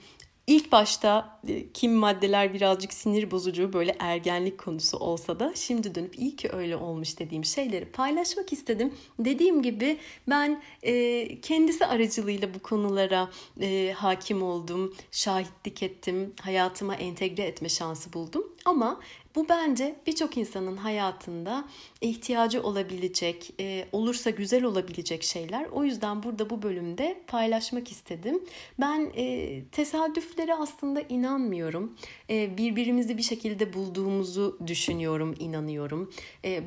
İlk 0.49 0.71
başta 0.71 1.39
e, 1.47 1.71
kim 1.71 1.93
maddeler 1.93 2.53
birazcık 2.53 2.93
sinir 2.93 3.31
bozucu 3.31 3.73
böyle 3.73 3.95
ergenlik 3.99 4.57
konusu 4.57 4.97
olsa 4.97 5.39
da 5.39 5.51
şimdi 5.55 5.95
dönüp 5.95 6.19
iyi 6.19 6.35
ki 6.35 6.49
öyle 6.51 6.75
olmuş 6.75 7.19
dediğim 7.19 7.45
şeyleri 7.45 7.85
paylaşmak 7.85 8.53
istedim. 8.53 8.93
Dediğim 9.19 9.61
gibi 9.61 9.97
ben 10.29 10.61
e, 10.83 11.41
kendisi 11.41 11.85
aracılığıyla 11.85 12.53
bu 12.53 12.59
konulara 12.59 13.29
e, 13.61 13.93
hakim 13.97 14.43
oldum, 14.43 14.95
şahitlik 15.11 15.83
ettim, 15.83 16.33
hayatıma 16.41 16.95
entegre 16.95 17.43
etme 17.43 17.69
şansı 17.69 18.13
buldum. 18.13 18.43
Ama 18.65 18.99
Bu 19.35 19.49
bence 19.49 19.95
birçok 20.07 20.37
insanın 20.37 20.77
hayatında 20.77 21.65
ihtiyacı 22.01 22.63
olabilecek, 22.63 23.53
e, 23.59 23.85
olursa 23.91 24.29
güzel 24.29 24.63
olabilecek 24.63 25.23
şeyler. 25.23 25.65
O 25.65 25.83
yüzden 25.83 26.23
burada 26.23 26.49
bu 26.49 26.61
bölümde 26.61 27.21
paylaşmak 27.27 27.91
istedim. 27.91 28.43
Ben 28.79 29.11
e, 29.15 29.61
tesadüflere 29.71 30.55
aslında 30.55 31.01
inanmıyorum. 31.01 31.97
E, 32.29 32.57
birbirimizi 32.57 33.17
bir 33.17 33.23
şekilde 33.23 33.73
bulduğumuzu 33.73 34.59
düşünüyorum, 34.67 35.35
inanıyorum. 35.39 36.11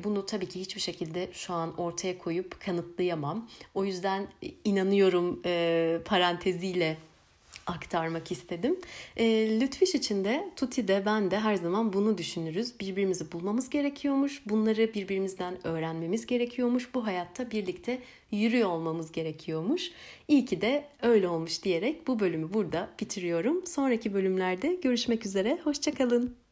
Bunu 0.03 0.25
tabii 0.25 0.49
ki 0.49 0.59
hiçbir 0.59 0.81
şekilde 0.81 1.29
şu 1.33 1.53
an 1.53 1.77
ortaya 1.77 2.17
koyup 2.17 2.59
kanıtlayamam. 2.59 3.49
O 3.75 3.85
yüzden 3.85 4.27
inanıyorum 4.63 5.41
paranteziyle 6.05 6.97
aktarmak 7.67 8.31
istedim. 8.31 8.79
E, 9.17 9.25
Lütfiş 9.59 9.95
için 9.95 10.23
de 10.23 10.49
Tuti 10.55 10.87
de 10.87 11.03
ben 11.05 11.31
de 11.31 11.39
her 11.39 11.55
zaman 11.55 11.93
bunu 11.93 12.17
düşünürüz. 12.17 12.79
Birbirimizi 12.79 13.31
bulmamız 13.31 13.69
gerekiyormuş. 13.69 14.41
Bunları 14.45 14.93
birbirimizden 14.93 15.67
öğrenmemiz 15.67 16.25
gerekiyormuş. 16.25 16.93
Bu 16.93 17.05
hayatta 17.05 17.51
birlikte 17.51 17.99
yürüyor 18.31 18.69
olmamız 18.69 19.11
gerekiyormuş. 19.11 19.91
İyi 20.27 20.45
ki 20.45 20.61
de 20.61 20.85
öyle 21.01 21.27
olmuş 21.27 21.63
diyerek 21.63 22.07
bu 22.07 22.19
bölümü 22.19 22.53
burada 22.53 22.89
bitiriyorum. 22.99 23.65
Sonraki 23.65 24.13
bölümlerde 24.13 24.79
görüşmek 24.83 25.25
üzere. 25.25 25.59
Hoşçakalın. 25.63 26.42